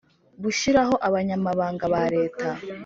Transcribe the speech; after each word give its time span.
gushyiraho 0.43 0.95
abanyamabanga 1.07 1.83
ba 1.93 2.03
leta 2.15 2.49